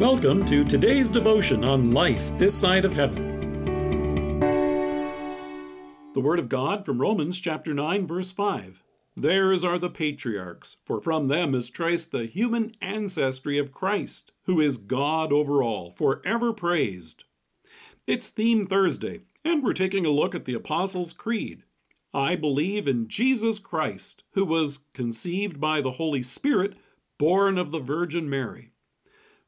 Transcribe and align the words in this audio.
Welcome 0.00 0.46
to 0.46 0.64
today's 0.64 1.10
devotion 1.10 1.62
on 1.62 1.90
life 1.90 2.32
this 2.38 2.58
side 2.58 2.86
of 2.86 2.94
heaven. 2.94 4.40
The 6.14 6.22
Word 6.22 6.38
of 6.38 6.48
God 6.48 6.86
from 6.86 7.02
Romans 7.02 7.38
chapter 7.38 7.74
9, 7.74 8.06
verse 8.06 8.32
5. 8.32 8.82
Theirs 9.14 9.62
are 9.62 9.78
the 9.78 9.90
patriarchs, 9.90 10.78
for 10.86 11.02
from 11.02 11.28
them 11.28 11.54
is 11.54 11.68
traced 11.68 12.12
the 12.12 12.24
human 12.24 12.72
ancestry 12.80 13.58
of 13.58 13.72
Christ, 13.72 14.32
who 14.44 14.58
is 14.58 14.78
God 14.78 15.34
over 15.34 15.62
all, 15.62 15.90
forever 15.90 16.54
praised. 16.54 17.24
It's 18.06 18.30
Theme 18.30 18.66
Thursday, 18.66 19.20
and 19.44 19.62
we're 19.62 19.74
taking 19.74 20.06
a 20.06 20.10
look 20.10 20.34
at 20.34 20.46
the 20.46 20.54
Apostles' 20.54 21.12
Creed. 21.12 21.64
I 22.14 22.36
believe 22.36 22.88
in 22.88 23.06
Jesus 23.06 23.58
Christ, 23.58 24.22
who 24.32 24.46
was 24.46 24.86
conceived 24.94 25.60
by 25.60 25.82
the 25.82 25.90
Holy 25.90 26.22
Spirit, 26.22 26.78
born 27.18 27.58
of 27.58 27.70
the 27.70 27.80
Virgin 27.80 28.30
Mary. 28.30 28.72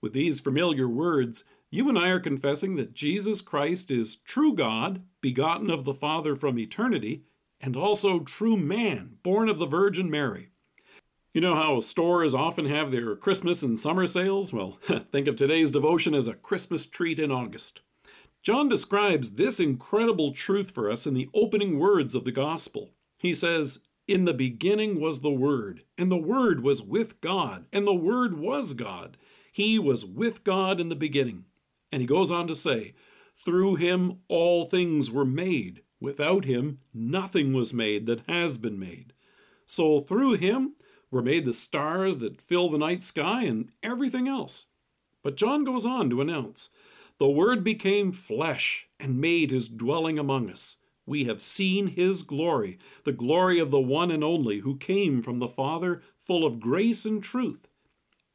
With 0.03 0.13
these 0.13 0.41
familiar 0.41 0.89
words, 0.89 1.45
you 1.71 1.89
and 1.89 1.97
I 1.97 2.09
are 2.09 2.21
confessing 2.21 2.75
that 2.77 2.93
Jesus 2.93 3.41
Christ 3.41 3.91
is 3.91 4.17
true 4.17 4.53
God, 4.53 5.03
begotten 5.21 5.71
of 5.71 5.85
the 5.85 5.95
Father 5.95 6.35
from 6.35 6.59
eternity, 6.59 7.23
and 7.61 7.77
also 7.77 8.19
true 8.19 8.57
man, 8.57 9.19
born 9.23 9.49
of 9.49 9.59
the 9.59 9.67
Virgin 9.67 10.11
Mary. 10.11 10.49
You 11.33 11.41
know 11.41 11.55
how 11.55 11.81
stores 11.81 12.35
often 12.35 12.67
have 12.67 12.91
their 12.91 13.15
Christmas 13.15 13.63
and 13.63 13.79
summer 13.79 14.07
sales? 14.07 14.53
Well, 14.53 14.79
think 15.13 15.29
of 15.29 15.37
today's 15.37 15.71
devotion 15.71 16.15
as 16.15 16.27
a 16.27 16.35
Christmas 16.35 16.85
treat 16.85 17.21
in 17.21 17.31
August. 17.31 17.81
John 18.43 18.69
describes 18.69 19.37
this 19.37 19.61
incredible 19.61 20.33
truth 20.33 20.73
for 20.73 20.91
us 20.91 21.07
in 21.07 21.15
the 21.15 21.31
opening 21.33 21.79
words 21.79 22.17
of 22.17 22.25
the 22.25 22.33
Gospel. 22.33 22.91
He 23.19 23.33
says, 23.33 23.79
In 24.09 24.25
the 24.25 24.35
beginning 24.35 25.01
was 25.01 25.21
the 25.21 25.31
Word, 25.31 25.85
and 25.97 26.11
the 26.11 26.17
Word 26.17 26.65
was 26.65 26.83
with 26.83 27.21
God, 27.21 27.67
and 27.73 27.87
the 27.87 27.95
Word 27.95 28.37
was 28.37 28.73
God. 28.73 29.17
He 29.53 29.79
was 29.79 30.05
with 30.05 30.45
God 30.45 30.81
in 30.81 30.89
the 30.89 30.97
beginning. 30.97 31.45
And 31.93 32.01
he 32.01 32.07
goes 32.07 32.31
on 32.31 32.47
to 32.49 32.55
say, 32.55 32.95
Through 33.37 33.77
him 33.77 34.21
all 34.27 34.65
things 34.65 35.11
were 35.11 35.27
made. 35.27 35.83
Without 36.01 36.47
him 36.47 36.79
nothing 36.93 37.53
was 37.53 37.75
made 37.75 38.07
that 38.07 38.23
has 38.29 38.57
been 38.59 38.79
made. 38.79 39.13
So 39.67 40.01
through 40.01 40.35
him 40.35 40.75
were 41.11 41.23
made 41.23 41.45
the 41.45 41.53
stars 41.53 42.19
that 42.19 42.41
fill 42.41 42.71
the 42.71 42.79
night 42.79 43.03
sky 43.03 43.43
and 43.43 43.71
everything 43.83 44.27
else. 44.27 44.67
But 45.23 45.37
John 45.37 45.65
goes 45.65 45.85
on 45.85 46.09
to 46.11 46.23
announce, 46.23 46.71
The 47.19 47.29
Word 47.29 47.63
became 47.63 48.11
flesh 48.11 48.89
and 48.99 49.21
made 49.21 49.51
his 49.51 49.69
dwelling 49.69 50.19
among 50.19 50.51
us. 50.51 50.79
We 51.05 51.25
have 51.25 51.43
seen 51.43 51.89
his 51.89 52.23
glory, 52.23 52.79
the 53.05 53.13
glory 53.13 53.59
of 53.59 53.71
the 53.71 53.81
one 53.81 54.11
and 54.11 54.25
only 54.25 54.61
who 54.61 54.77
came 54.77 55.21
from 55.21 55.41
the 55.41 55.49
Father, 55.49 56.01
full 56.17 56.47
of 56.47 56.59
grace 56.59 57.05
and 57.05 57.23
truth. 57.23 57.69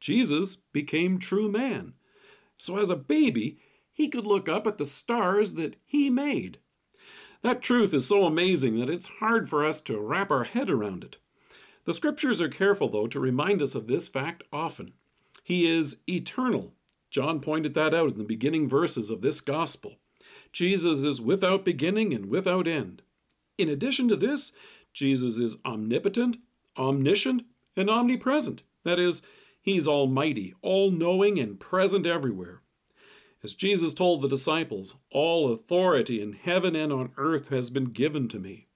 Jesus 0.00 0.56
became 0.56 1.18
true 1.18 1.50
man. 1.50 1.94
So 2.56 2.78
as 2.78 2.90
a 2.90 2.96
baby, 2.96 3.58
he 3.92 4.08
could 4.08 4.26
look 4.26 4.48
up 4.48 4.66
at 4.66 4.78
the 4.78 4.84
stars 4.84 5.54
that 5.54 5.76
he 5.84 6.10
made. 6.10 6.58
That 7.42 7.62
truth 7.62 7.94
is 7.94 8.06
so 8.06 8.24
amazing 8.24 8.78
that 8.78 8.90
it's 8.90 9.06
hard 9.20 9.48
for 9.48 9.64
us 9.64 9.80
to 9.82 10.00
wrap 10.00 10.30
our 10.30 10.44
head 10.44 10.68
around 10.70 11.04
it. 11.04 11.16
The 11.84 11.94
scriptures 11.94 12.40
are 12.40 12.48
careful, 12.48 12.88
though, 12.88 13.06
to 13.06 13.20
remind 13.20 13.62
us 13.62 13.74
of 13.74 13.86
this 13.86 14.08
fact 14.08 14.42
often. 14.52 14.92
He 15.42 15.66
is 15.66 15.98
eternal. 16.08 16.74
John 17.10 17.40
pointed 17.40 17.74
that 17.74 17.94
out 17.94 18.12
in 18.12 18.18
the 18.18 18.24
beginning 18.24 18.68
verses 18.68 19.08
of 19.08 19.22
this 19.22 19.40
gospel. 19.40 19.96
Jesus 20.52 21.04
is 21.04 21.20
without 21.20 21.64
beginning 21.64 22.12
and 22.12 22.26
without 22.26 22.66
end. 22.66 23.02
In 23.56 23.68
addition 23.68 24.08
to 24.08 24.16
this, 24.16 24.52
Jesus 24.92 25.38
is 25.38 25.56
omnipotent, 25.64 26.38
omniscient, 26.76 27.42
and 27.76 27.88
omnipresent. 27.88 28.62
That 28.84 28.98
is, 28.98 29.22
He's 29.68 29.86
almighty, 29.86 30.54
all 30.62 30.90
knowing, 30.90 31.38
and 31.38 31.60
present 31.60 32.06
everywhere. 32.06 32.62
As 33.44 33.52
Jesus 33.52 33.92
told 33.92 34.22
the 34.22 34.28
disciples, 34.28 34.94
All 35.10 35.52
authority 35.52 36.22
in 36.22 36.32
heaven 36.32 36.74
and 36.74 36.90
on 36.90 37.12
earth 37.18 37.48
has 37.48 37.68
been 37.68 37.90
given 37.92 38.28
to 38.28 38.38
me. 38.38 38.68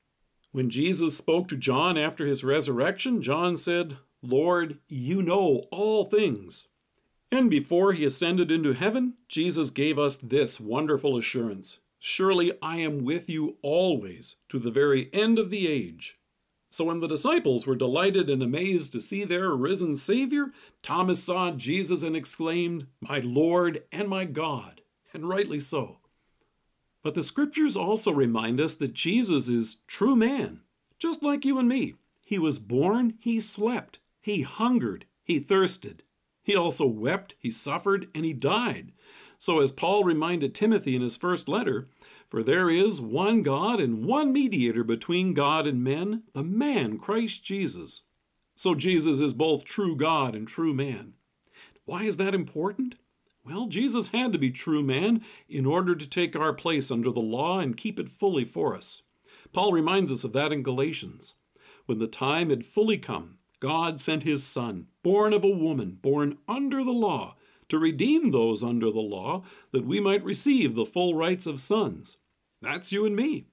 When 0.51 0.69
Jesus 0.69 1.17
spoke 1.17 1.49
to 1.49 1.57
John 1.57 1.97
after 1.97 2.27
his 2.27 2.45
resurrection, 2.45 3.23
John 3.23 3.57
said, 3.57 3.97
Lord, 4.21 4.81
you 4.87 5.23
know 5.23 5.63
all 5.71 6.05
things. 6.05 6.69
And 7.31 7.49
before 7.49 7.95
he 7.95 8.05
ascended 8.05 8.51
into 8.51 8.75
heaven, 8.75 9.15
Jesus 9.29 9.71
gave 9.71 9.99
us 9.99 10.17
this 10.17 10.61
wonderful 10.61 11.17
assurance 11.17 11.79
Surely 11.99 12.53
I 12.61 12.81
am 12.81 13.03
with 13.03 13.31
you 13.31 13.57
always, 13.63 14.37
to 14.51 14.59
the 14.59 14.71
very 14.71 15.09
end 15.15 15.39
of 15.39 15.49
the 15.49 15.69
age. 15.69 16.19
So 16.73 16.87
when 16.87 17.01
the 17.01 17.07
disciples 17.07 17.67
were 17.67 17.77
delighted 17.77 18.31
and 18.31 18.43
amazed 18.43 18.93
to 18.93 19.01
see 19.03 19.25
their 19.25 19.51
risen 19.51 19.95
Savior, 19.95 20.53
Thomas 20.83 21.23
saw 21.23 21.51
Jesus 21.51 22.03
and 22.03 22.17
exclaimed, 22.17 22.87
My 22.99 23.19
Lord 23.19 23.83
and 23.93 24.09
my 24.09 24.25
God, 24.25 24.81
and 25.13 25.29
rightly 25.29 25.61
so. 25.61 25.99
But 27.03 27.15
the 27.15 27.23
scriptures 27.23 27.77
also 27.77 28.11
remind 28.11 28.59
us 28.59 28.75
that 28.77 28.95
Jesus 28.95 29.51
is 29.51 29.83
true 29.87 30.17
man, 30.17 30.61
just 30.99 31.23
like 31.23 31.45
you 31.45 31.59
and 31.59 31.69
me. 31.69 31.97
He 32.25 32.39
was 32.39 32.59
born, 32.59 33.19
he 33.21 33.39
slept, 33.39 33.99
he 34.23 34.41
hungered, 34.41 35.05
he 35.23 35.41
thirsted. 35.41 36.05
He 36.43 36.57
also 36.57 36.87
wept, 36.87 37.35
he 37.39 37.51
suffered, 37.51 38.09
and 38.15 38.25
he 38.25 38.33
died. 38.33 38.93
So, 39.43 39.59
as 39.59 39.73
Paul 39.73 40.05
reminded 40.05 40.55
Timothy 40.55 40.95
in 40.95 41.03
his 41.03 41.17
first 41.17 41.49
letter, 41.49 41.89
for 42.29 42.45
there 42.45 42.71
is 42.71 43.01
one 43.01 43.43
God 43.43 43.81
and 43.81 44.05
one 44.05 44.33
mediator 44.33 44.85
between 44.85 45.35
God 45.35 45.67
and 45.67 45.83
men, 45.83 46.23
the 46.33 46.45
man 46.45 46.97
Christ 46.97 47.43
Jesus. 47.43 48.03
So 48.55 48.77
Jesus 48.77 49.19
is 49.19 49.35
both 49.35 49.65
true 49.65 49.97
God 49.97 50.37
and 50.37 50.47
true 50.47 50.73
man. 50.73 51.15
Why 51.87 52.05
is 52.05 52.19
that 52.19 52.37
important? 52.37 52.95
Well, 53.45 53.67
Jesus 53.67 54.07
had 54.07 54.31
to 54.31 54.39
be 54.39 54.53
true 54.53 54.81
man 54.81 55.23
in 55.49 55.67
order 55.67 55.97
to 55.97 56.09
take 56.09 56.37
our 56.37 56.53
place 56.53 56.93
under 56.93 57.11
the 57.11 57.19
law 57.19 57.59
and 57.59 57.77
keep 57.77 57.99
it 57.99 58.11
fully 58.11 58.45
for 58.45 58.77
us. 58.77 59.03
Paul 59.53 59.73
reminds 59.73 60.13
us 60.13 60.23
of 60.23 60.33
that 60.35 60.53
in 60.53 60.63
Galatians. 60.63 61.35
When 61.87 61.99
the 61.99 62.07
time 62.07 62.51
had 62.51 62.65
fully 62.65 62.97
come, 62.97 63.39
God 63.59 64.01
sent 64.01 64.23
his 64.23 64.45
Son, 64.45 64.87
born 65.03 65.33
of 65.33 65.43
a 65.43 65.49
woman, 65.49 65.99
born 66.01 66.39
under 66.47 66.85
the 66.85 66.93
law, 66.93 67.35
to 67.73 67.79
redeem 67.79 68.33
those 68.33 68.63
under 68.63 68.91
the 68.91 69.01
law, 69.01 69.43
that 69.71 69.87
we 69.87 69.99
might 69.99 70.23
receive 70.23 70.75
the 70.75 70.85
full 70.85 71.15
rights 71.15 71.47
of 71.47 71.59
sons. 71.59 72.19
That's 72.61 72.93
you 72.93 73.07
and 73.07 73.17
me. 73.17 73.47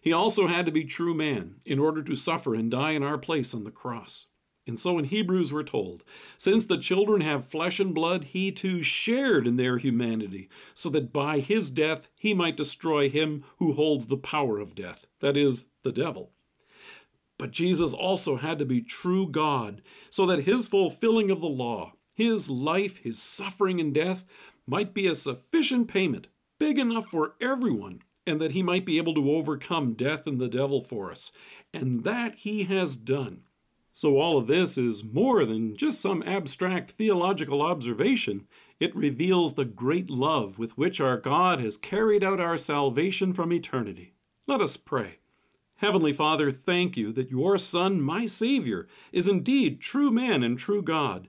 He 0.00 0.12
also 0.12 0.48
had 0.48 0.66
to 0.66 0.72
be 0.72 0.82
true 0.82 1.14
man 1.14 1.54
in 1.64 1.78
order 1.78 2.02
to 2.02 2.16
suffer 2.16 2.52
and 2.52 2.68
die 2.68 2.90
in 2.90 3.04
our 3.04 3.16
place 3.16 3.54
on 3.54 3.62
the 3.62 3.70
cross. 3.70 4.26
And 4.66 4.76
so 4.76 4.98
in 4.98 5.04
Hebrews 5.04 5.52
we're 5.52 5.62
told, 5.62 6.02
since 6.36 6.64
the 6.64 6.78
children 6.78 7.20
have 7.20 7.46
flesh 7.46 7.78
and 7.78 7.94
blood, 7.94 8.24
he 8.24 8.50
too 8.50 8.82
shared 8.82 9.46
in 9.46 9.54
their 9.54 9.78
humanity, 9.78 10.48
so 10.74 10.90
that 10.90 11.12
by 11.12 11.38
his 11.38 11.70
death 11.70 12.08
he 12.18 12.34
might 12.34 12.56
destroy 12.56 13.08
him 13.08 13.44
who 13.58 13.74
holds 13.74 14.06
the 14.06 14.16
power 14.16 14.58
of 14.58 14.74
death, 14.74 15.06
that 15.20 15.36
is, 15.36 15.68
the 15.84 15.92
devil. 15.92 16.32
But 17.38 17.52
Jesus 17.52 17.92
also 17.92 18.34
had 18.34 18.58
to 18.58 18.64
be 18.64 18.82
true 18.82 19.28
God, 19.28 19.80
so 20.10 20.26
that 20.26 20.42
his 20.42 20.66
fulfilling 20.66 21.30
of 21.30 21.40
the 21.40 21.46
law, 21.46 21.92
his 22.20 22.50
life, 22.50 22.98
his 22.98 23.20
suffering 23.20 23.80
and 23.80 23.94
death, 23.94 24.24
might 24.66 24.92
be 24.92 25.06
a 25.06 25.14
sufficient 25.14 25.88
payment, 25.88 26.26
big 26.58 26.78
enough 26.78 27.06
for 27.08 27.34
everyone, 27.40 28.02
and 28.26 28.40
that 28.40 28.52
he 28.52 28.62
might 28.62 28.84
be 28.84 28.98
able 28.98 29.14
to 29.14 29.32
overcome 29.32 29.94
death 29.94 30.26
and 30.26 30.38
the 30.40 30.48
devil 30.48 30.82
for 30.82 31.10
us. 31.10 31.32
And 31.72 32.04
that 32.04 32.34
he 32.36 32.64
has 32.64 32.96
done. 32.96 33.42
So, 33.92 34.18
all 34.18 34.38
of 34.38 34.46
this 34.46 34.78
is 34.78 35.02
more 35.02 35.44
than 35.44 35.76
just 35.76 36.00
some 36.00 36.22
abstract 36.22 36.92
theological 36.92 37.60
observation. 37.60 38.46
It 38.78 38.94
reveals 38.94 39.54
the 39.54 39.64
great 39.64 40.08
love 40.08 40.58
with 40.58 40.78
which 40.78 41.00
our 41.00 41.16
God 41.16 41.60
has 41.60 41.76
carried 41.76 42.22
out 42.22 42.40
our 42.40 42.56
salvation 42.56 43.32
from 43.32 43.52
eternity. 43.52 44.14
Let 44.46 44.60
us 44.60 44.76
pray. 44.76 45.18
Heavenly 45.76 46.12
Father, 46.12 46.50
thank 46.50 46.96
you 46.96 47.10
that 47.12 47.30
your 47.30 47.56
Son, 47.56 48.00
my 48.00 48.26
Savior, 48.26 48.86
is 49.12 49.26
indeed 49.26 49.80
true 49.80 50.10
man 50.10 50.42
and 50.42 50.58
true 50.58 50.82
God, 50.82 51.28